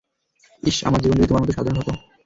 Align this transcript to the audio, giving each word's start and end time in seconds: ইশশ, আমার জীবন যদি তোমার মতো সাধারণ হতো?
ইশশ, 0.63 0.79
আমার 0.87 1.01
জীবন 1.01 1.17
যদি 1.17 1.29
তোমার 1.29 1.43
মতো 1.43 1.53
সাধারণ 1.53 1.77
হতো? 1.79 1.91